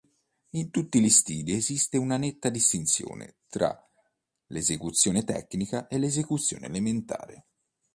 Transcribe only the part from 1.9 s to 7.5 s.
una netta distinzione tra l'esecuzione tecnica e l'esecuzione elementare.